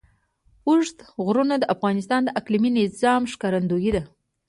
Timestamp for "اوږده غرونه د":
0.67-1.63